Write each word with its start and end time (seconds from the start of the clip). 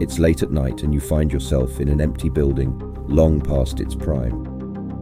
It's 0.00 0.20
late 0.20 0.44
at 0.44 0.52
night 0.52 0.84
and 0.84 0.94
you 0.94 1.00
find 1.00 1.32
yourself 1.32 1.80
in 1.80 1.88
an 1.88 2.00
empty 2.00 2.28
building, 2.28 2.78
long 3.08 3.40
past 3.40 3.80
its 3.80 3.96
prime. 3.96 4.44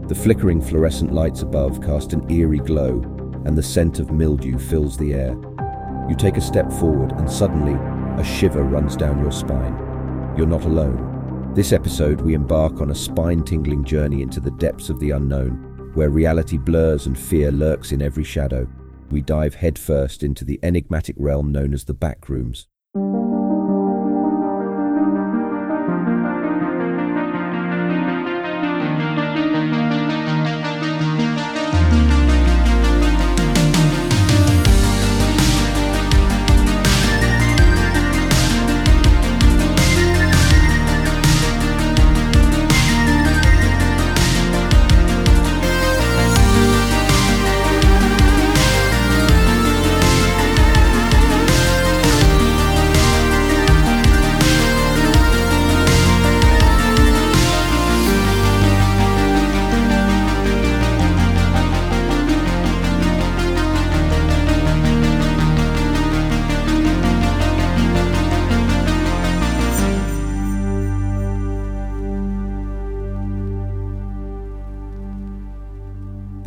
The 0.08 0.14
flickering 0.14 0.62
fluorescent 0.62 1.12
lights 1.12 1.42
above 1.42 1.82
cast 1.82 2.14
an 2.14 2.30
eerie 2.30 2.60
glow, 2.60 3.02
and 3.44 3.58
the 3.58 3.62
scent 3.62 3.98
of 3.98 4.10
mildew 4.10 4.58
fills 4.58 4.96
the 4.96 5.12
air. 5.12 5.36
You 6.08 6.14
take 6.16 6.38
a 6.38 6.40
step 6.40 6.72
forward, 6.72 7.12
and 7.12 7.30
suddenly, 7.30 7.74
a 8.18 8.24
shiver 8.24 8.62
runs 8.62 8.96
down 8.96 9.20
your 9.20 9.32
spine. 9.32 9.74
You're 10.36 10.46
not 10.46 10.64
alone. 10.64 11.52
This 11.54 11.72
episode, 11.72 12.22
we 12.22 12.32
embark 12.32 12.80
on 12.80 12.90
a 12.90 12.94
spine 12.94 13.42
tingling 13.42 13.84
journey 13.84 14.22
into 14.22 14.40
the 14.40 14.52
depths 14.52 14.88
of 14.88 14.98
the 14.98 15.10
unknown, 15.10 15.90
where 15.94 16.08
reality 16.08 16.56
blurs 16.56 17.06
and 17.06 17.18
fear 17.18 17.50
lurks 17.50 17.92
in 17.92 18.00
every 18.00 18.24
shadow. 18.24 18.66
We 19.10 19.20
dive 19.20 19.56
headfirst 19.56 20.22
into 20.22 20.44
the 20.44 20.58
enigmatic 20.62 21.16
realm 21.18 21.52
known 21.52 21.74
as 21.74 21.84
the 21.84 21.94
backrooms. 21.94 22.66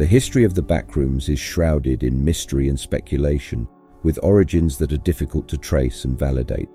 History 0.09 0.43
of 0.43 0.55
the 0.55 0.63
backrooms 0.63 1.29
is 1.29 1.39
shrouded 1.39 2.03
in 2.03 2.25
mystery 2.25 2.67
and 2.67 2.79
speculation, 2.79 3.67
with 4.02 4.17
origins 4.23 4.75
that 4.75 4.91
are 4.91 4.97
difficult 4.97 5.47
to 5.47 5.57
trace 5.57 6.03
and 6.03 6.17
validate. 6.17 6.67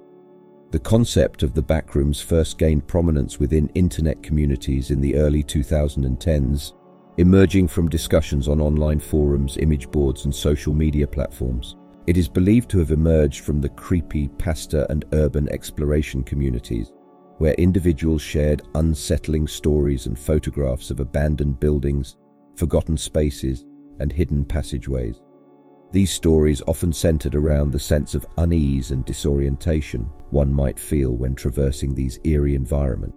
The 0.71 0.79
concept 0.79 1.43
of 1.43 1.53
the 1.53 1.63
backrooms 1.63 2.23
first 2.23 2.59
gained 2.59 2.87
prominence 2.87 3.41
within 3.41 3.69
internet 3.75 4.23
communities 4.23 4.93
in 4.93 5.01
the 5.01 5.17
early 5.17 5.43
2010s, 5.43 6.75
emerging 7.19 7.67
from 7.67 7.89
discussions 7.89 8.47
on 8.47 8.61
online 8.61 9.01
forums, 9.01 9.57
image 9.57 9.91
boards, 9.91 10.27
and 10.27 10.35
social 10.35 10.73
media 10.73 11.07
platforms. 11.07 11.75
It 12.07 12.17
is 12.17 12.29
believed 12.29 12.71
to 12.71 12.79
have 12.79 12.93
emerged 12.93 13.41
from 13.41 13.61
the 13.61 13.69
creepy 13.69 14.29
pasta 14.29 14.87
and 14.91 15.05
urban 15.13 15.49
exploration 15.49 16.23
communities, 16.23 16.93
where 17.39 17.55
individuals 17.55 18.23
shared 18.23 18.63
unsettling 18.77 19.49
stories 19.49 20.07
and 20.07 20.17
photographs 20.17 20.93
of 20.93 21.01
abandoned 21.01 21.59
buildings, 21.59 22.17
forgotten 22.57 22.97
spaces, 22.97 23.65
and 24.01 24.13
hidden 24.13 24.45
passageways. 24.45 25.21
These 25.93 26.11
stories 26.11 26.63
often 26.67 26.93
centered 26.93 27.35
around 27.35 27.71
the 27.71 27.79
sense 27.79 28.15
of 28.15 28.27
unease 28.39 28.91
and 28.91 29.05
disorientation 29.05 30.11
one 30.31 30.53
might 30.53 30.79
feel 30.79 31.13
when 31.13 31.35
traversing 31.35 31.95
these 31.95 32.19
eerie 32.25 32.57
environments. 32.57 33.17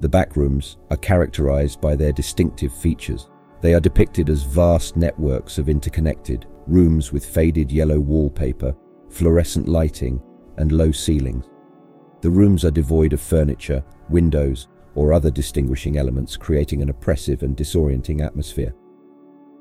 The 0.00 0.08
backrooms 0.08 0.76
are 0.90 0.96
characterized 0.96 1.80
by 1.80 1.96
their 1.96 2.12
distinctive 2.12 2.72
features. 2.72 3.28
They 3.62 3.74
are 3.74 3.80
depicted 3.80 4.28
as 4.28 4.42
vast 4.42 4.96
networks 4.96 5.58
of 5.58 5.68
interconnected 5.68 6.46
rooms 6.66 7.12
with 7.12 7.26
faded 7.26 7.72
yellow 7.72 7.98
wallpaper, 7.98 8.76
fluorescent 9.08 9.66
lighting, 9.66 10.22
and 10.58 10.70
low 10.70 10.92
ceilings. 10.92 11.46
The 12.20 12.30
rooms 12.30 12.64
are 12.64 12.70
devoid 12.70 13.12
of 13.12 13.20
furniture, 13.20 13.84
windows, 14.08 14.68
or 14.94 15.12
other 15.12 15.30
distinguishing 15.30 15.96
elements, 15.96 16.36
creating 16.36 16.82
an 16.82 16.90
oppressive 16.90 17.42
and 17.42 17.56
disorienting 17.56 18.24
atmosphere. 18.24 18.74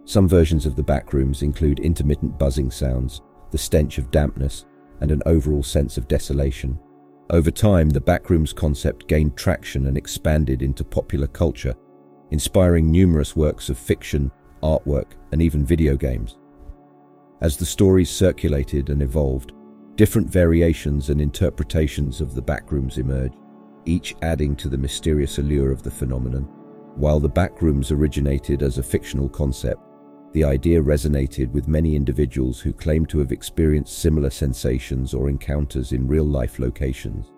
Some 0.06 0.28
versions 0.28 0.66
of 0.66 0.76
the 0.76 0.84
backrooms 0.84 1.42
include 1.42 1.80
intermittent 1.80 2.38
buzzing 2.38 2.72
sounds, 2.72 3.22
the 3.52 3.58
stench 3.58 3.98
of 3.98 4.12
dampness, 4.12 4.66
and 5.02 5.12
an 5.12 5.22
overall 5.26 5.64
sense 5.64 5.98
of 5.98 6.08
desolation. 6.08 6.78
Over 7.30 7.52
time, 7.52 7.90
the 7.90 8.02
backrooms 8.02 8.54
concept 8.54 9.08
gained 9.08 9.38
traction 9.38 9.88
and 9.88 9.98
expanded 9.98 10.62
into 10.62 10.84
popular 10.84 11.28
culture, 11.28 11.76
inspiring 12.32 12.92
numerous 12.92 13.36
works 13.36 13.70
of 13.70 13.78
fiction, 13.78 14.32
artwork, 14.62 15.12
and 15.32 15.42
even 15.42 15.66
video 15.66 15.96
games. 15.96 16.38
As 17.42 17.58
the 17.58 17.66
stories 17.66 18.10
circulated 18.10 18.90
and 18.90 19.02
evolved, 19.02 19.54
different 19.96 20.30
variations 20.30 21.10
and 21.10 21.22
interpretations 21.22 22.22
of 22.22 22.36
the 22.36 22.42
backrooms 22.42 22.98
emerged 22.98 23.36
each 23.86 24.16
adding 24.22 24.56
to 24.58 24.70
the 24.70 24.78
mysterious 24.78 25.38
allure 25.38 25.72
of 25.72 25.84
the 25.84 25.92
phenomenon. 25.92 26.44
While 26.96 27.20
the 27.20 27.30
backrooms 27.30 27.92
originated 27.92 28.62
as 28.62 28.78
a 28.78 28.84
fictional 28.84 29.30
concept, 29.30 29.82
the 30.34 30.44
idea 30.44 30.82
resonated 30.82 31.52
with 31.52 31.68
many 31.68 31.96
individuals 31.96 32.60
who 32.60 32.74
claimed 32.74 33.08
to 33.10 33.20
have 33.20 33.32
experienced 33.32 34.00
similar 34.00 34.30
sensations 34.30 35.14
or 35.14 35.30
encounters 35.30 35.92
in 35.92 36.08
real 36.08 36.26
life 36.26 36.60
locations. 36.60 37.32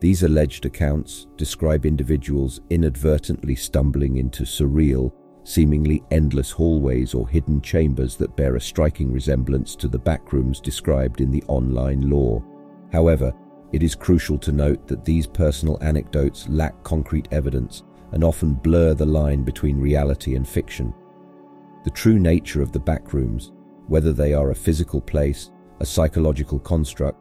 These 0.00 0.22
alleged 0.22 0.64
accounts 0.66 1.26
describe 1.36 1.86
individuals 1.86 2.60
inadvertently 2.70 3.54
stumbling 3.54 4.16
into 4.16 4.44
surreal, 4.44 5.12
seemingly 5.44 6.02
endless 6.10 6.50
hallways 6.50 7.14
or 7.14 7.28
hidden 7.28 7.60
chambers 7.60 8.16
that 8.16 8.36
bear 8.36 8.56
a 8.56 8.60
striking 8.60 9.12
resemblance 9.12 9.74
to 9.76 9.88
the 9.88 9.98
backrooms 9.98 10.60
described 10.60 11.20
in 11.20 11.30
the 11.30 11.42
online 11.48 12.08
lore. 12.08 12.44
However, 12.92 13.32
it 13.72 13.82
is 13.82 13.94
crucial 13.94 14.38
to 14.38 14.52
note 14.52 14.86
that 14.86 15.04
these 15.04 15.26
personal 15.26 15.78
anecdotes 15.82 16.48
lack 16.48 16.82
concrete 16.84 17.28
evidence 17.30 17.82
and 18.12 18.22
often 18.22 18.54
blur 18.54 18.94
the 18.94 19.06
line 19.06 19.42
between 19.42 19.80
reality 19.80 20.34
and 20.34 20.46
fiction. 20.46 20.94
The 21.84 21.90
true 21.90 22.18
nature 22.18 22.62
of 22.62 22.72
the 22.72 22.80
backrooms, 22.80 23.50
whether 23.88 24.12
they 24.12 24.34
are 24.34 24.50
a 24.50 24.54
physical 24.54 25.00
place, 25.00 25.50
a 25.80 25.86
psychological 25.86 26.58
construct, 26.58 27.18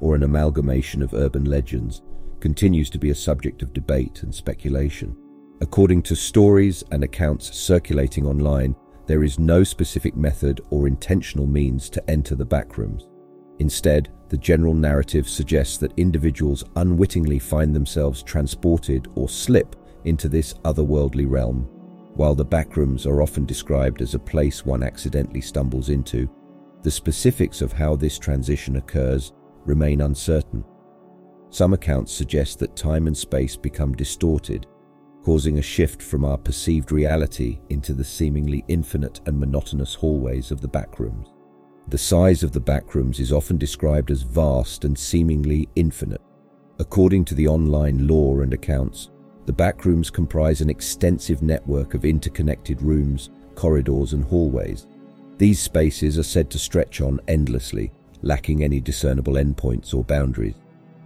or 0.00 0.14
an 0.14 0.22
amalgamation 0.22 1.02
of 1.02 1.14
urban 1.14 1.44
legends, 1.44 2.02
continues 2.40 2.90
to 2.90 2.98
be 2.98 3.10
a 3.10 3.14
subject 3.14 3.62
of 3.62 3.72
debate 3.72 4.22
and 4.22 4.34
speculation. 4.34 5.16
According 5.62 6.02
to 6.02 6.14
stories 6.14 6.84
and 6.90 7.02
accounts 7.02 7.56
circulating 7.56 8.26
online, 8.26 8.76
there 9.06 9.24
is 9.24 9.38
no 9.38 9.64
specific 9.64 10.14
method 10.14 10.60
or 10.70 10.86
intentional 10.86 11.46
means 11.46 11.88
to 11.90 12.10
enter 12.10 12.34
the 12.34 12.44
backrooms. 12.44 13.08
Instead, 13.58 14.10
the 14.28 14.38
general 14.38 14.74
narrative 14.74 15.28
suggests 15.28 15.78
that 15.78 15.96
individuals 15.96 16.64
unwittingly 16.76 17.38
find 17.38 17.74
themselves 17.74 18.22
transported 18.22 19.06
or 19.14 19.28
slip 19.28 19.76
into 20.04 20.28
this 20.28 20.54
otherworldly 20.64 21.28
realm. 21.28 21.68
While 22.14 22.34
the 22.34 22.44
backrooms 22.44 23.06
are 23.06 23.22
often 23.22 23.44
described 23.44 24.02
as 24.02 24.14
a 24.14 24.18
place 24.18 24.64
one 24.64 24.82
accidentally 24.82 25.40
stumbles 25.40 25.88
into, 25.88 26.28
the 26.82 26.90
specifics 26.90 27.62
of 27.62 27.72
how 27.72 27.96
this 27.96 28.18
transition 28.18 28.76
occurs 28.76 29.32
remain 29.64 30.00
uncertain. 30.02 30.64
Some 31.50 31.72
accounts 31.72 32.12
suggest 32.12 32.58
that 32.58 32.76
time 32.76 33.06
and 33.06 33.16
space 33.16 33.56
become 33.56 33.94
distorted, 33.94 34.66
causing 35.22 35.58
a 35.58 35.62
shift 35.62 36.02
from 36.02 36.24
our 36.24 36.36
perceived 36.36 36.92
reality 36.92 37.60
into 37.68 37.94
the 37.94 38.04
seemingly 38.04 38.64
infinite 38.68 39.20
and 39.26 39.38
monotonous 39.38 39.94
hallways 39.94 40.50
of 40.50 40.60
the 40.60 40.68
backrooms. 40.68 41.33
The 41.88 41.98
size 41.98 42.42
of 42.42 42.52
the 42.52 42.60
backrooms 42.60 43.20
is 43.20 43.30
often 43.30 43.58
described 43.58 44.10
as 44.10 44.22
vast 44.22 44.84
and 44.84 44.98
seemingly 44.98 45.68
infinite. 45.76 46.22
According 46.78 47.26
to 47.26 47.34
the 47.34 47.46
online 47.46 48.08
lore 48.08 48.42
and 48.42 48.54
accounts, 48.54 49.10
the 49.44 49.52
backrooms 49.52 50.10
comprise 50.10 50.62
an 50.62 50.70
extensive 50.70 51.42
network 51.42 51.92
of 51.92 52.06
interconnected 52.06 52.80
rooms, 52.80 53.28
corridors, 53.54 54.14
and 54.14 54.24
hallways. 54.24 54.86
These 55.36 55.60
spaces 55.60 56.18
are 56.18 56.24
said 56.24 56.50
to 56.50 56.58
stretch 56.58 57.02
on 57.02 57.20
endlessly, 57.28 57.92
lacking 58.22 58.64
any 58.64 58.80
discernible 58.80 59.34
endpoints 59.34 59.92
or 59.94 60.04
boundaries. 60.04 60.54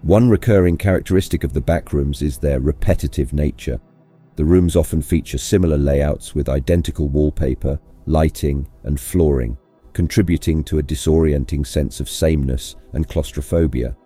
One 0.02 0.30
recurring 0.30 0.76
characteristic 0.76 1.42
of 1.42 1.52
the 1.52 1.60
backrooms 1.60 2.22
is 2.22 2.38
their 2.38 2.60
repetitive 2.60 3.32
nature. 3.32 3.80
The 4.36 4.44
rooms 4.44 4.76
often 4.76 5.02
feature 5.02 5.38
similar 5.38 5.76
layouts 5.76 6.36
with 6.36 6.48
identical 6.48 7.08
wallpaper, 7.08 7.80
lighting, 8.06 8.68
and 8.84 9.00
flooring 9.00 9.58
contributing 9.98 10.62
to 10.62 10.78
a 10.78 10.82
disorienting 10.82 11.66
sense 11.66 11.98
of 11.98 12.08
sameness 12.08 12.76
and 12.92 13.08
claustrophobia. 13.08 13.96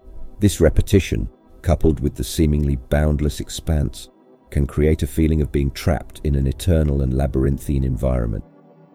This 0.41 0.59
repetition, 0.59 1.29
coupled 1.61 2.01
with 2.01 2.15
the 2.15 2.25
seemingly 2.25 2.77
boundless 2.77 3.41
expanse, 3.41 4.09
can 4.49 4.67
create 4.67 5.03
a 5.03 5.07
feeling 5.07 5.43
of 5.43 5.53
being 5.53 5.71
trapped 5.73 6.23
in 6.25 6.35
an 6.35 6.47
eternal 6.47 7.03
and 7.03 7.13
labyrinthine 7.13 7.85
environment. 7.85 8.43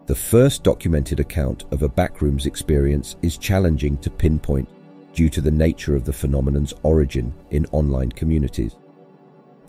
The 0.06 0.16
first 0.16 0.64
documented 0.64 1.20
account 1.20 1.66
of 1.70 1.84
a 1.84 1.88
backrooms 1.88 2.46
experience 2.46 3.14
is 3.22 3.38
challenging 3.38 3.96
to 3.98 4.10
pinpoint 4.10 4.68
due 5.12 5.28
to 5.28 5.40
the 5.40 5.52
nature 5.52 5.94
of 5.94 6.04
the 6.04 6.12
phenomenon's 6.12 6.74
origin 6.82 7.32
in 7.52 7.64
online 7.66 8.10
communities. 8.10 8.74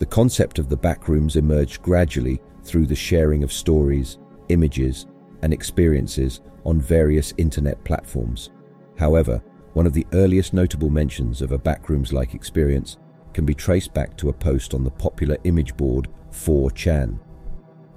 The 0.00 0.06
concept 0.06 0.58
of 0.58 0.68
the 0.68 0.76
backrooms 0.76 1.36
emerged 1.36 1.80
gradually 1.80 2.40
through 2.64 2.86
the 2.86 2.96
sharing 2.96 3.44
of 3.44 3.52
stories, 3.52 4.18
images, 4.48 5.06
and 5.42 5.52
experiences 5.52 6.40
on 6.64 6.80
various 6.80 7.32
internet 7.38 7.82
platforms. 7.84 8.50
However, 8.98 9.42
one 9.72 9.86
of 9.86 9.92
the 9.92 10.06
earliest 10.12 10.52
notable 10.52 10.90
mentions 10.90 11.42
of 11.42 11.52
a 11.52 11.58
backrooms-like 11.58 12.34
experience 12.34 12.98
can 13.32 13.44
be 13.44 13.54
traced 13.54 13.94
back 13.94 14.16
to 14.16 14.28
a 14.28 14.32
post 14.32 14.74
on 14.74 14.84
the 14.84 14.90
popular 14.90 15.36
image 15.44 15.76
board 15.76 16.08
4chan. 16.32 17.18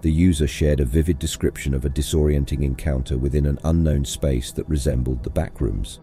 The 0.01 0.11
user 0.11 0.47
shared 0.47 0.79
a 0.79 0.85
vivid 0.85 1.17
description 1.17 1.73
of 1.73 1.85
a 1.85 1.89
disorienting 1.89 2.63
encounter 2.63 3.17
within 3.17 3.45
an 3.45 3.59
unknown 3.63 4.05
space 4.05 4.51
that 4.51 4.67
resembled 4.67 5.23
the 5.23 5.29
backrooms. 5.29 5.99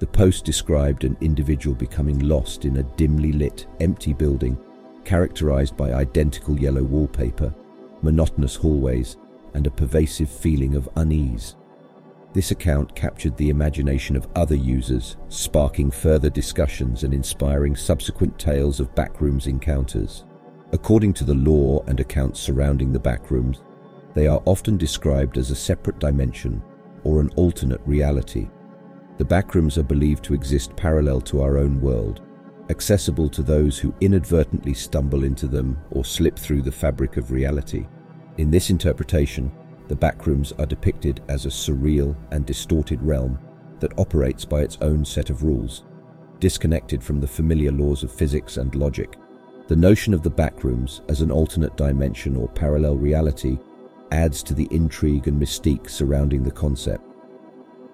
The 0.00 0.06
post 0.06 0.44
described 0.44 1.04
an 1.04 1.16
individual 1.20 1.76
becoming 1.76 2.18
lost 2.18 2.64
in 2.64 2.78
a 2.78 2.82
dimly 2.82 3.32
lit, 3.32 3.66
empty 3.80 4.12
building 4.12 4.58
characterized 5.04 5.76
by 5.76 5.92
identical 5.92 6.58
yellow 6.58 6.82
wallpaper, 6.82 7.54
monotonous 8.02 8.56
hallways, 8.56 9.16
and 9.54 9.66
a 9.66 9.70
pervasive 9.70 10.28
feeling 10.28 10.74
of 10.74 10.88
unease. 10.96 11.56
This 12.32 12.50
account 12.50 12.96
captured 12.96 13.36
the 13.36 13.50
imagination 13.50 14.16
of 14.16 14.26
other 14.34 14.56
users, 14.56 15.16
sparking 15.28 15.90
further 15.90 16.28
discussions 16.28 17.04
and 17.04 17.14
inspiring 17.14 17.76
subsequent 17.76 18.38
tales 18.38 18.80
of 18.80 18.94
backrooms 18.94 19.46
encounters. 19.46 20.24
According 20.72 21.12
to 21.14 21.24
the 21.24 21.34
lore 21.34 21.84
and 21.86 22.00
accounts 22.00 22.40
surrounding 22.40 22.92
the 22.92 22.98
backrooms, 22.98 23.62
they 24.14 24.26
are 24.26 24.42
often 24.46 24.76
described 24.76 25.38
as 25.38 25.52
a 25.52 25.56
separate 25.56 26.00
dimension 26.00 26.60
or 27.04 27.20
an 27.20 27.30
alternate 27.36 27.80
reality. 27.86 28.48
The 29.18 29.24
backrooms 29.24 29.78
are 29.78 29.84
believed 29.84 30.24
to 30.24 30.34
exist 30.34 30.74
parallel 30.74 31.20
to 31.22 31.40
our 31.40 31.58
own 31.58 31.80
world, 31.80 32.22
accessible 32.68 33.28
to 33.28 33.42
those 33.42 33.78
who 33.78 33.94
inadvertently 34.00 34.74
stumble 34.74 35.22
into 35.22 35.46
them 35.46 35.78
or 35.92 36.04
slip 36.04 36.36
through 36.36 36.62
the 36.62 36.72
fabric 36.72 37.16
of 37.16 37.30
reality. 37.30 37.86
In 38.36 38.50
this 38.50 38.70
interpretation, 38.70 39.52
the 39.86 39.94
backrooms 39.94 40.58
are 40.58 40.66
depicted 40.66 41.20
as 41.28 41.46
a 41.46 41.50
surreal 41.50 42.16
and 42.32 42.44
distorted 42.44 43.00
realm 43.02 43.38
that 43.78 43.96
operates 43.98 44.44
by 44.44 44.62
its 44.62 44.78
own 44.80 45.04
set 45.04 45.30
of 45.30 45.44
rules, 45.44 45.84
disconnected 46.40 47.02
from 47.02 47.20
the 47.20 47.28
familiar 47.28 47.70
laws 47.70 48.02
of 48.02 48.10
physics 48.12 48.56
and 48.56 48.74
logic. 48.74 49.16
The 49.68 49.76
notion 49.76 50.12
of 50.14 50.22
the 50.22 50.30
backrooms 50.30 51.00
as 51.08 51.20
an 51.20 51.30
alternate 51.30 51.76
dimension 51.76 52.36
or 52.36 52.48
parallel 52.48 52.96
reality 52.96 53.58
adds 54.10 54.42
to 54.44 54.54
the 54.54 54.68
intrigue 54.70 55.28
and 55.28 55.40
mystique 55.40 55.88
surrounding 55.88 56.42
the 56.42 56.50
concept. 56.50 57.04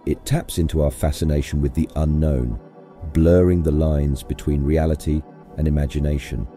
It 0.07 0.25
taps 0.25 0.59
into 0.59 0.83
our 0.83 0.91
fascination 0.91 1.61
with 1.61 1.75
the 1.75 1.89
unknown, 1.97 2.59
blurring 3.13 3.63
the 3.63 3.71
lines 3.71 4.23
between 4.23 4.65
reality 4.65 5.23
and 5.59 5.69
imagination. 5.69 6.49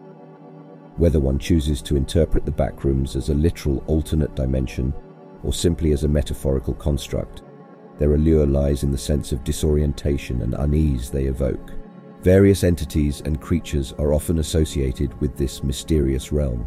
Whether 0.96 1.20
one 1.20 1.38
chooses 1.38 1.82
to 1.82 1.96
interpret 1.96 2.44
the 2.44 2.52
backrooms 2.52 3.16
as 3.16 3.28
a 3.28 3.34
literal 3.34 3.82
alternate 3.86 4.34
dimension 4.34 4.94
or 5.42 5.52
simply 5.52 5.92
as 5.92 6.04
a 6.04 6.08
metaphorical 6.08 6.74
construct. 6.74 7.42
Their 7.98 8.14
allure 8.14 8.46
lies 8.46 8.82
in 8.82 8.90
the 8.90 8.98
sense 8.98 9.32
of 9.32 9.44
disorientation 9.44 10.42
and 10.42 10.54
unease 10.54 11.10
they 11.10 11.24
evoke. 11.24 11.72
Various 12.22 12.64
entities 12.64 13.20
and 13.20 13.40
creatures 13.40 13.92
are 13.98 14.14
often 14.14 14.38
associated 14.38 15.20
with 15.20 15.36
this 15.36 15.62
mysterious 15.62 16.32
realm. 16.32 16.66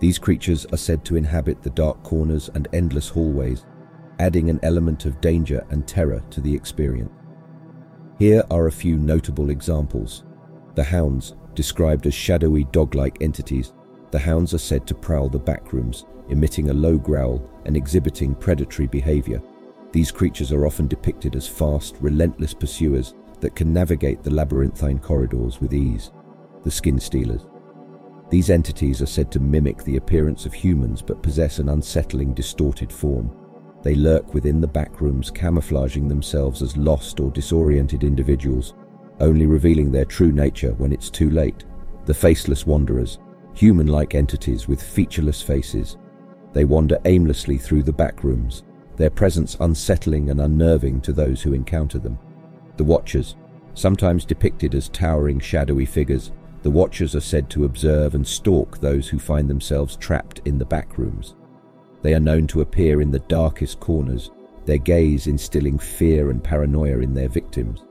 These 0.00 0.18
creatures 0.18 0.66
are 0.72 0.76
said 0.76 1.04
to 1.04 1.16
inhabit 1.16 1.62
the 1.62 1.70
dark 1.70 2.02
corners 2.02 2.50
and 2.54 2.68
endless 2.72 3.08
hallways, 3.08 3.64
adding 4.18 4.50
an 4.50 4.60
element 4.62 5.04
of 5.04 5.20
danger 5.20 5.64
and 5.70 5.86
terror 5.86 6.22
to 6.30 6.40
the 6.40 6.54
experience. 6.54 7.12
Here 8.18 8.42
are 8.50 8.66
a 8.66 8.72
few 8.72 8.96
notable 8.96 9.50
examples. 9.50 10.24
The 10.74 10.84
hounds, 10.84 11.36
described 11.58 12.06
as 12.06 12.14
shadowy 12.14 12.62
dog-like 12.70 13.18
entities, 13.20 13.72
the 14.12 14.18
hounds 14.20 14.54
are 14.54 14.58
said 14.58 14.86
to 14.86 14.94
prowl 14.94 15.28
the 15.28 15.40
backrooms, 15.40 16.04
emitting 16.28 16.70
a 16.70 16.72
low 16.72 16.96
growl 16.96 17.42
and 17.64 17.76
exhibiting 17.76 18.32
predatory 18.36 18.86
behavior. 18.86 19.42
These 19.90 20.12
creatures 20.12 20.52
are 20.52 20.66
often 20.68 20.86
depicted 20.86 21.34
as 21.34 21.48
fast, 21.48 21.96
relentless 22.00 22.54
pursuers 22.54 23.16
that 23.40 23.56
can 23.56 23.72
navigate 23.72 24.22
the 24.22 24.30
labyrinthine 24.30 25.00
corridors 25.00 25.60
with 25.60 25.74
ease. 25.74 26.12
The 26.62 26.70
skin 26.70 27.00
stealers. 27.00 27.48
These 28.30 28.50
entities 28.50 29.02
are 29.02 29.06
said 29.06 29.32
to 29.32 29.40
mimic 29.40 29.82
the 29.82 29.96
appearance 29.96 30.46
of 30.46 30.54
humans 30.54 31.02
but 31.02 31.24
possess 31.24 31.58
an 31.58 31.70
unsettling, 31.70 32.34
distorted 32.34 32.92
form. 32.92 33.36
They 33.82 33.96
lurk 33.96 34.32
within 34.32 34.60
the 34.60 34.68
backrooms, 34.68 35.34
camouflaging 35.34 36.06
themselves 36.06 36.62
as 36.62 36.76
lost 36.76 37.18
or 37.18 37.32
disoriented 37.32 38.04
individuals, 38.04 38.74
only 39.20 39.46
revealing 39.46 39.90
their 39.90 40.04
true 40.04 40.32
nature 40.32 40.72
when 40.74 40.92
it's 40.92 41.10
too 41.10 41.30
late. 41.30 41.64
The 42.06 42.14
faceless 42.14 42.66
wanderers, 42.66 43.18
human-like 43.54 44.14
entities 44.14 44.68
with 44.68 44.82
featureless 44.82 45.42
faces. 45.42 45.96
They 46.52 46.64
wander 46.64 46.98
aimlessly 47.04 47.58
through 47.58 47.82
the 47.82 47.92
back 47.92 48.24
rooms, 48.24 48.62
their 48.96 49.10
presence 49.10 49.56
unsettling 49.60 50.30
and 50.30 50.40
unnerving 50.40 51.00
to 51.02 51.12
those 51.12 51.42
who 51.42 51.52
encounter 51.52 51.98
them. 51.98 52.18
The 52.76 52.84
Watchers, 52.84 53.36
sometimes 53.74 54.24
depicted 54.24 54.74
as 54.74 54.88
towering 54.88 55.40
shadowy 55.40 55.86
figures, 55.86 56.32
the 56.62 56.70
Watchers 56.70 57.14
are 57.14 57.20
said 57.20 57.48
to 57.50 57.64
observe 57.64 58.14
and 58.14 58.26
stalk 58.26 58.78
those 58.78 59.08
who 59.08 59.18
find 59.18 59.48
themselves 59.48 59.96
trapped 59.96 60.40
in 60.44 60.58
the 60.58 60.64
back 60.64 60.98
rooms. 60.98 61.34
They 62.02 62.14
are 62.14 62.20
known 62.20 62.46
to 62.48 62.60
appear 62.60 63.00
in 63.00 63.10
the 63.10 63.20
darkest 63.20 63.80
corners, 63.80 64.30
their 64.64 64.78
gaze 64.78 65.26
instilling 65.26 65.78
fear 65.78 66.30
and 66.30 66.42
paranoia 66.42 66.98
in 66.98 67.14
their 67.14 67.28
victims. 67.28 67.84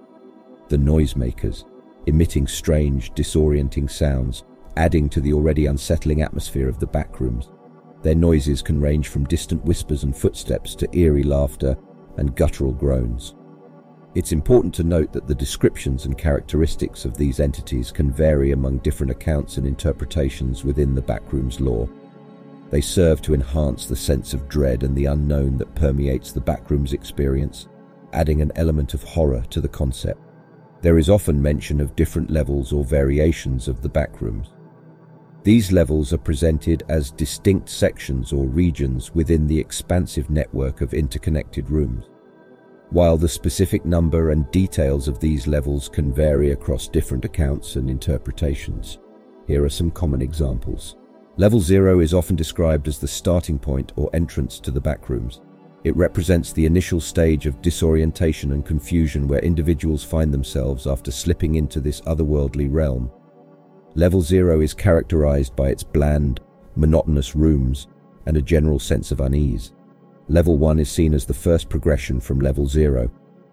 The 0.70 0.78
noisemakers, 0.78 1.64
emitting 2.08 2.48
strange, 2.48 3.14
disorienting 3.14 3.90
sounds, 3.90 4.44
adding 4.76 5.10
to 5.10 5.22
the 5.22 5.34
already 5.34 5.66
unsettling 5.66 6.22
atmosphere 6.22 6.68
of 6.68 6.80
the 6.80 6.88
back 6.88 7.20
rooms. 7.20 7.50
Their 8.04 8.16
noises 8.16 8.62
can 8.62 8.80
range 8.80 9.08
from 9.08 9.26
distant 9.26 9.64
whispers 9.66 10.04
and 10.04 10.16
footsteps 10.16 10.76
to 10.76 10.98
eerie 10.98 11.24
laughter 11.24 11.78
and 12.18 12.36
guttural 12.36 12.74
groans. 12.74 13.36
It's 14.14 14.32
important 14.32 14.74
to 14.76 14.84
note 14.84 15.14
that 15.14 15.28
the 15.28 15.36
descriptions 15.36 16.06
and 16.06 16.18
characteristics 16.18 17.06
of 17.06 17.16
these 17.16 17.40
entities 17.40 17.92
can 17.92 18.12
vary 18.12 18.52
among 18.52 18.80
different 18.80 19.12
accounts 19.12 19.58
and 19.58 19.68
interpretations 19.68 20.64
within 20.64 20.96
the 20.96 21.02
backrooms 21.02 21.60
lore. 21.60 21.90
They 22.70 22.82
serve 22.82 23.22
to 23.24 23.34
enhance 23.34 23.86
the 23.86 23.96
sense 23.96 24.34
of 24.34 24.50
dread 24.50 24.84
and 24.84 24.96
the 24.96 25.06
unknown 25.06 25.58
that 25.58 25.76
permeates 25.76 26.32
the 26.32 26.42
backrooms 26.42 26.94
experience, 26.94 27.68
adding 28.12 28.42
an 28.42 28.52
element 28.56 28.94
of 28.94 29.04
horror 29.04 29.44
to 29.50 29.62
the 29.62 29.70
concept. 29.70 30.20
There 30.82 30.98
is 30.98 31.10
often 31.10 31.42
mention 31.42 31.82
of 31.82 31.96
different 31.96 32.30
levels 32.30 32.72
or 32.72 32.84
variations 32.84 33.68
of 33.68 33.82
the 33.82 33.90
backrooms. 33.90 34.50
These 35.44 35.72
levels 35.72 36.14
are 36.14 36.18
presented 36.18 36.84
as 36.90 37.12
distinct 37.12 37.70
sections 37.70 38.34
or 38.34 38.46
regions 38.46 39.16
within 39.16 39.48
the 39.48 39.60
expansive 39.60 40.30
network 40.30 40.82
of 40.82 40.94
interconnected 40.94 41.70
rooms. 41.70 42.06
While 42.90 43.18
the 43.18 43.28
specific 43.28 43.86
number 43.86 44.32
and 44.32 44.50
details 44.52 45.08
of 45.08 45.20
these 45.20 45.48
levels 45.48 45.90
can 45.90 46.14
vary 46.14 46.52
across 46.52 46.88
different 46.88 47.26
accounts 47.26 47.76
and 47.76 47.90
interpretations, 47.90 49.00
here 49.48 49.64
are 49.64 49.70
some 49.70 49.92
common 49.92 50.22
examples. 50.22 50.96
Level 51.38 51.60
0 51.60 52.02
is 52.02 52.14
often 52.14 52.36
described 52.36 52.88
as 52.88 53.00
the 53.00 53.08
starting 53.08 53.58
point 53.58 53.94
or 53.96 54.10
entrance 54.14 54.60
to 54.60 54.72
the 54.72 54.82
backrooms. 54.82 55.42
It 55.88 55.96
represents 55.96 56.52
the 56.52 56.66
initial 56.66 57.00
stage 57.00 57.46
of 57.46 57.62
disorientation 57.62 58.52
and 58.52 58.66
confusion 58.66 59.26
where 59.26 59.40
individuals 59.40 60.04
find 60.04 60.34
themselves 60.34 60.86
after 60.86 61.12
slipping 61.12 61.56
into 61.56 61.80
this 61.80 62.02
otherworldly 62.02 62.68
realm 62.70 63.10
Level 63.96 64.22
0 64.22 64.60
is 64.60 64.74
characterized 64.74 65.56
by 65.56 65.70
its 65.70 65.84
bland, 65.84 66.42
monotonous 66.76 67.38
rooms 67.38 67.88
and 68.26 68.36
a 68.36 68.42
general 68.42 68.80
sense 68.80 69.12
of 69.14 69.22
unease. 69.22 69.72
Level 70.28 70.58
1 70.58 70.78
is 70.78 70.92
seen 70.92 71.14
as 71.14 71.26
the 71.26 71.34
first 71.34 71.70
progression 71.70 72.20
from 72.20 72.40
Level 72.40 72.68
0. 72.68 73.10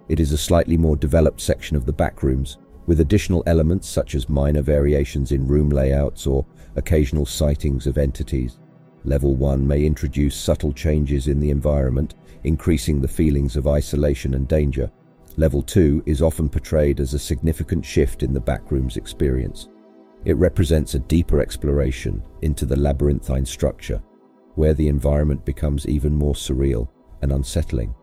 It 0.08 0.18
is 0.18 0.32
a 0.32 0.36
slightly 0.36 0.76
more 0.76 0.96
developed 0.96 1.40
section 1.40 1.76
of 1.76 1.86
the 1.86 1.94
backrooms, 1.94 2.56
with 2.86 2.98
additional 2.98 3.44
elements 3.46 3.88
such 3.88 4.16
as 4.16 4.28
minor 4.28 4.60
variations 4.60 5.30
in 5.30 5.46
room 5.46 5.70
layouts 5.70 6.26
or 6.26 6.44
occasional 6.74 7.26
sightings 7.26 7.86
of 7.86 7.96
entities. 7.96 8.58
Level 9.06 9.34
1 9.34 9.66
may 9.66 9.84
introduce 9.84 10.34
subtle 10.34 10.72
changes 10.72 11.28
in 11.28 11.38
the 11.38 11.50
environment, 11.50 12.14
increasing 12.44 13.00
the 13.00 13.08
feelings 13.08 13.54
of 13.54 13.66
isolation 13.66 14.32
and 14.32 14.48
danger. 14.48 14.90
Level 15.36 15.60
2 15.62 16.04
is 16.06 16.22
often 16.22 16.48
portrayed 16.48 17.00
as 17.00 17.12
a 17.12 17.18
significant 17.18 17.84
shift 17.84 18.22
in 18.22 18.32
the 18.32 18.40
backrooms 18.40 18.96
experience. 18.96 19.68
It 20.24 20.38
represents 20.38 20.94
a 20.94 21.00
deeper 21.00 21.40
exploration 21.40 22.22
into 22.40 22.64
the 22.64 22.76
labyrinthine 22.76 23.44
structure, 23.44 24.02
where 24.54 24.72
the 24.72 24.88
environment 24.88 25.44
becomes 25.44 25.86
even 25.86 26.14
more 26.14 26.34
surreal 26.34 26.88
and 27.20 27.32
unsettling. 27.32 27.94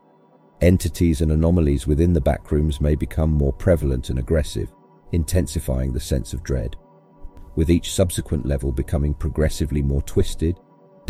Entities 0.61 1.21
and 1.21 1.31
anomalies 1.31 1.87
within 1.87 2.13
the 2.13 2.21
backrooms 2.21 2.79
may 2.79 2.93
become 2.93 3.31
more 3.31 3.53
prevalent 3.53 4.11
and 4.11 4.19
aggressive, 4.19 4.71
intensifying 5.13 5.93
the 5.93 5.99
sense 5.99 6.33
of 6.33 6.43
dread, 6.43 6.75
with 7.55 7.71
each 7.71 7.91
subsequent 7.91 8.45
level 8.45 8.71
becoming 8.71 9.15
progressively 9.15 9.81
more 9.81 10.03
twisted, 10.03 10.59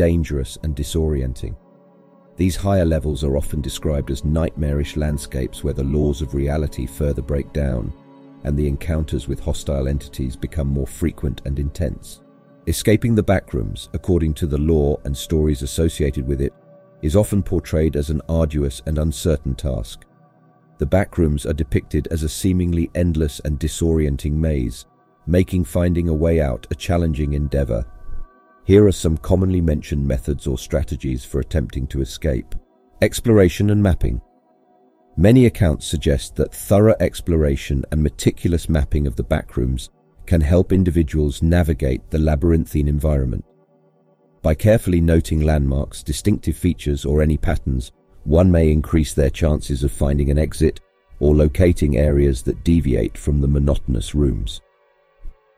dangerous 0.02 0.58
and 0.64 0.76
disorienting. 0.76 1.56
These 2.36 2.56
higher 2.56 2.86
levels 2.86 3.24
are 3.24 3.38
often 3.38 3.62
described 3.62 4.10
as 4.10 4.26
nightmarish 4.26 4.98
landscapes 4.98 5.64
where 5.64 5.76
the 5.76 5.84
laws 5.84 6.24
of 6.24 6.34
reality 6.34 6.88
further 6.88 7.22
break 7.22 7.54
down 7.54 7.94
and 8.44 8.58
the 8.58 8.68
encounters 8.68 9.28
with 9.28 9.40
hostile 9.40 9.88
entities 9.88 10.36
become 10.36 10.66
more 10.66 10.88
frequent 10.88 11.44
and 11.46 11.60
intense. 11.60 12.22
Escaping 12.66 13.14
the 13.14 13.22
backrooms, 13.22 13.90
according 13.94 14.34
to 14.34 14.48
the 14.48 14.58
lore 14.58 15.00
and 15.04 15.16
stories 15.16 15.62
associated 15.62 16.28
with 16.28 16.42
it, 16.42 16.54
is 17.04 17.16
often 17.16 17.44
portrayed 17.44 17.96
as 17.96 18.10
an 18.10 18.24
arduous 18.28 18.82
and 18.88 18.98
uncertain 18.98 19.54
task. 19.54 20.06
The 20.80 20.88
backrooms 20.88 21.46
are 21.46 21.54
depicted 21.54 22.08
as 22.08 22.24
a 22.24 22.30
seemingly 22.30 22.90
endless 22.96 23.40
and 23.42 23.60
disorienting 23.60 24.34
maze, 24.34 24.88
making 25.28 25.66
finding 25.66 26.10
a 26.10 26.14
way 26.26 26.42
out 26.42 26.66
a 26.72 26.76
challenging 26.76 27.34
endeavor. 27.34 27.86
Here 28.64 28.86
are 28.86 28.92
some 28.92 29.18
commonly 29.18 29.62
mentioned 29.62 30.08
methods 30.08 30.46
or 30.48 30.58
strategies 30.58 31.26
for 31.26 31.40
attempting 31.40 31.88
to 31.88 32.02
escape. 32.02 32.56
Exploration 33.02 33.72
and 33.72 33.82
mapping. 33.82 34.22
Many 35.18 35.46
accounts 35.46 35.88
suggest 35.88 36.36
that 36.36 36.54
thorough 36.54 36.96
exploration 37.00 37.84
and 37.92 38.02
meticulous 38.02 38.70
mapping 38.70 39.08
of 39.08 39.16
the 39.16 39.24
backrooms 39.24 39.90
can 40.26 40.42
help 40.42 40.72
individuals 40.72 41.42
navigate 41.42 42.10
the 42.10 42.20
labyrinthine 42.20 42.88
environment. 42.88 43.44
By 44.42 44.54
carefully 44.54 45.02
noting 45.02 45.42
landmarks, 45.42 46.04
distinctive 46.04 46.56
features, 46.56 47.04
or 47.06 47.22
any 47.22 47.38
patterns, 47.38 47.92
one 48.24 48.52
may 48.52 48.72
increase 48.72 49.14
their 49.14 49.30
chances 49.30 49.84
of 49.84 49.92
finding 49.92 50.30
an 50.30 50.38
exit 50.38 50.80
or 51.20 51.36
locating 51.36 51.98
areas 51.98 52.42
that 52.44 52.64
deviate 52.64 53.18
from 53.18 53.42
the 53.42 53.48
monotonous 53.48 54.16
rooms. 54.16 54.62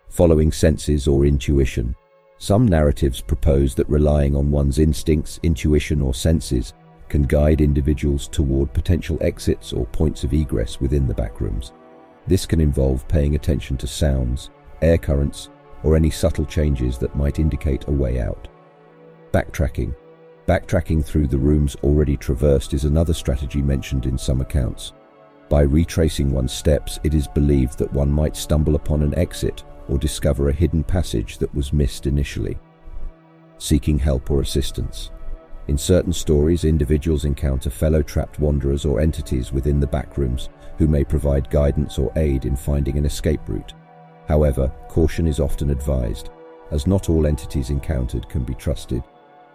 Following 0.09 0.51
senses 0.51 1.07
or 1.07 1.25
intuition. 1.25 1.95
Some 2.43 2.67
narratives 2.67 3.21
propose 3.21 3.73
that 3.75 3.87
relying 3.87 4.35
on 4.35 4.51
one's 4.51 4.77
instincts, 4.77 5.39
intuition, 5.43 6.01
or 6.01 6.13
senses 6.13 6.73
can 7.07 7.23
guide 7.23 7.61
individuals 7.61 8.27
toward 8.27 8.73
potential 8.73 9.17
exits 9.21 9.71
or 9.71 9.85
points 9.85 10.25
of 10.25 10.33
egress 10.33 10.81
within 10.81 11.07
the 11.07 11.13
backrooms. 11.13 11.71
This 12.27 12.45
can 12.45 12.59
involve 12.59 13.07
paying 13.07 13.35
attention 13.35 13.77
to 13.77 13.87
sounds, 13.87 14.49
air 14.81 14.97
currents, 14.97 15.51
or 15.83 15.95
any 15.95 16.09
subtle 16.09 16.43
changes 16.43 16.97
that 16.97 17.15
might 17.15 17.39
indicate 17.39 17.87
a 17.87 17.91
way 17.91 18.19
out. 18.19 18.49
Backtracking. 19.31 19.95
Backtracking 20.45 21.05
through 21.05 21.27
the 21.27 21.37
rooms 21.37 21.77
already 21.81 22.17
traversed 22.17 22.73
is 22.73 22.83
another 22.83 23.13
strategy 23.13 23.61
mentioned 23.61 24.05
in 24.05 24.17
some 24.17 24.41
accounts. 24.41 24.91
By 25.47 25.61
retracing 25.61 26.29
one's 26.29 26.51
steps, 26.51 26.99
it 27.05 27.13
is 27.13 27.25
believed 27.25 27.77
that 27.79 27.93
one 27.93 28.11
might 28.11 28.35
stumble 28.35 28.75
upon 28.75 29.01
an 29.01 29.17
exit 29.17 29.63
or 29.87 29.97
discover 29.97 30.49
a 30.49 30.53
hidden 30.53 30.83
passage 30.83 31.37
that 31.37 31.53
was 31.53 31.73
missed 31.73 32.07
initially. 32.07 32.57
Seeking 33.57 33.99
help 33.99 34.31
or 34.31 34.41
assistance. 34.41 35.11
In 35.67 35.77
certain 35.77 36.11
stories, 36.11 36.65
individuals 36.65 37.25
encounter 37.25 37.69
fellow 37.69 38.01
trapped 38.01 38.39
wanderers 38.39 38.83
or 38.85 38.99
entities 38.99 39.53
within 39.53 39.79
the 39.79 39.87
backrooms 39.87 40.49
who 40.77 40.87
may 40.87 41.03
provide 41.03 41.49
guidance 41.49 41.97
or 41.97 42.11
aid 42.17 42.45
in 42.45 42.55
finding 42.55 42.97
an 42.97 43.05
escape 43.05 43.41
route. 43.47 43.73
However, 44.27 44.71
caution 44.89 45.27
is 45.27 45.39
often 45.39 45.69
advised, 45.69 46.29
as 46.71 46.87
not 46.87 47.09
all 47.09 47.27
entities 47.27 47.69
encountered 47.69 48.27
can 48.27 48.43
be 48.43 48.55
trusted. 48.55 49.03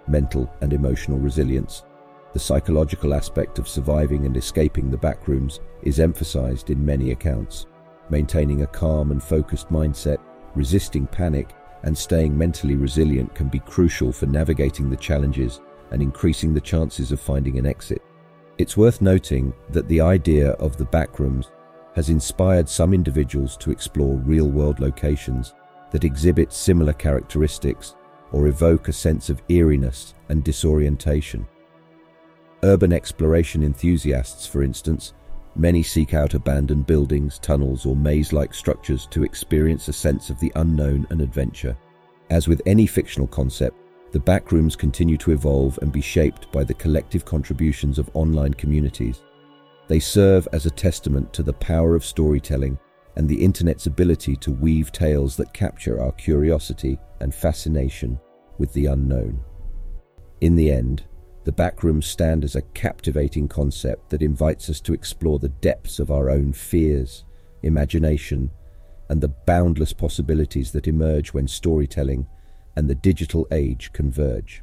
Mental 0.06 0.50
and 0.62 0.72
emotional 0.72 1.18
resilience. 1.18 1.84
The 2.32 2.38
psychological 2.38 3.14
aspect 3.14 3.58
of 3.58 3.68
surviving 3.68 4.24
and 4.24 4.36
escaping 4.36 4.90
the 4.90 4.96
backrooms 4.96 5.60
is 5.82 6.00
emphasized 6.00 6.70
in 6.70 6.84
many 6.84 7.10
accounts. 7.10 7.66
Maintaining 8.10 8.62
a 8.62 8.66
calm 8.66 9.10
and 9.10 9.22
focused 9.22 9.68
mindset, 9.70 10.18
resisting 10.54 11.06
panic, 11.06 11.54
and 11.82 11.96
staying 11.96 12.36
mentally 12.36 12.76
resilient 12.76 13.34
can 13.34 13.48
be 13.48 13.60
crucial 13.60 14.12
for 14.12 14.26
navigating 14.26 14.90
the 14.90 14.96
challenges 14.96 15.60
and 15.90 16.02
increasing 16.02 16.52
the 16.54 16.60
chances 16.60 17.12
of 17.12 17.20
finding 17.20 17.58
an 17.58 17.66
exit. 17.66 18.02
It's 18.58 18.76
worth 18.76 19.00
noting 19.00 19.52
that 19.70 19.86
the 19.88 20.00
idea 20.00 20.50
of 20.52 20.76
the 20.76 20.86
backrooms 20.86 21.50
has 21.94 22.10
inspired 22.10 22.68
some 22.68 22.92
individuals 22.92 23.56
to 23.58 23.70
explore 23.70 24.16
real 24.16 24.48
world 24.48 24.80
locations 24.80 25.54
that 25.90 26.04
exhibit 26.04 26.52
similar 26.52 26.92
characteristics 26.92 27.94
or 28.32 28.48
evoke 28.48 28.88
a 28.88 28.92
sense 28.92 29.30
of 29.30 29.42
eeriness 29.48 30.14
and 30.28 30.44
disorientation. 30.44 31.46
Urban 32.62 32.92
exploration 32.92 33.62
enthusiasts, 33.62 34.46
for 34.46 34.62
instance, 34.62 35.14
many 35.58 35.82
seek 35.82 36.14
out 36.14 36.34
abandoned 36.34 36.86
buildings, 36.86 37.38
tunnels, 37.38 37.84
or 37.84 37.96
maze 37.96 38.32
like 38.32 38.54
structures 38.54 39.06
to 39.06 39.24
experience 39.24 39.88
a 39.88 39.92
sense 39.92 40.30
of 40.30 40.38
the 40.40 40.52
unknown 40.56 41.06
and 41.10 41.20
adventure. 41.20 41.76
As 42.30 42.46
with 42.46 42.62
any 42.66 42.86
fictional 42.86 43.26
concept, 43.26 43.76
the 44.12 44.20
backrooms 44.20 44.76
continue 44.76 45.16
to 45.18 45.32
evolve 45.32 45.78
and 45.82 45.92
be 45.92 46.00
shaped 46.00 46.50
by 46.52 46.64
the 46.64 46.74
collective 46.74 47.24
contributions 47.24 47.98
of 47.98 48.10
online 48.14 48.54
communities. 48.54 49.22
They 49.86 50.00
serve 50.00 50.48
as 50.52 50.66
a 50.66 50.70
testament 50.70 51.32
to 51.34 51.42
the 51.42 51.52
power 51.54 51.94
of 51.94 52.04
storytelling 52.04 52.78
and 53.16 53.28
the 53.28 53.42
internet's 53.42 53.86
ability 53.86 54.36
to 54.36 54.52
weave 54.52 54.92
tales 54.92 55.36
that 55.36 55.52
capture 55.52 56.00
our 56.00 56.12
curiosity 56.12 56.98
and 57.20 57.34
fascination 57.34 58.18
with 58.58 58.72
the 58.72 58.86
unknown. 58.86 59.40
In 60.40 60.54
the 60.54 60.70
end, 60.70 61.04
the 61.44 61.52
backrooms 61.52 62.04
stand 62.04 62.44
as 62.44 62.54
a 62.54 62.62
captivating 62.62 63.48
concept 63.48 64.10
that 64.10 64.22
invites 64.22 64.68
us 64.68 64.80
to 64.80 64.92
explore 64.92 65.38
the 65.38 65.48
depths 65.48 65.98
of 65.98 66.10
our 66.10 66.30
own 66.30 66.52
fears, 66.52 67.24
imagination, 67.62 68.50
and 69.08 69.20
the 69.20 69.28
boundless 69.28 69.92
possibilities 69.92 70.72
that 70.72 70.86
emerge 70.86 71.32
when 71.32 71.48
storytelling 71.48 72.26
and 72.76 72.88
the 72.88 72.94
digital 72.94 73.46
age 73.50 73.92
converge. 73.92 74.62